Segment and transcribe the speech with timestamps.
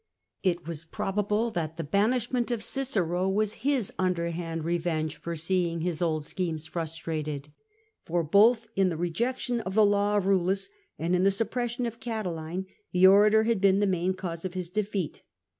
[0.41, 6.01] It is probable that the banishment of Cicero was his underhand revenge for seeing his
[6.01, 7.49] old schemes frustrated;
[8.01, 11.99] for both in the rejection of the law of Eullus and in the suppression of
[11.99, 15.21] Catiline the orator had been the main cause of his defeat.